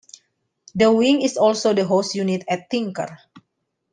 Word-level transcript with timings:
The 0.73 0.91
wing 0.91 1.21
is 1.21 1.37
also 1.37 1.75
the 1.75 1.85
host 1.85 2.15
unit 2.15 2.43
at 2.49 2.71
Tinker. 2.71 3.19